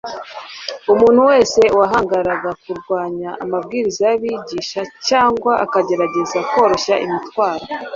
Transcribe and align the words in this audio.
Umuntu 0.93 1.21
wese 1.29 1.61
wahangaraga 1.77 2.49
kurwanya 2.63 3.29
amabwiriza 3.43 4.01
y’abigisha 4.09 4.81
cyangwa 5.07 5.51
akagerageza 5.65 6.37
koroshya 6.51 6.95
imitwaro 7.05 7.65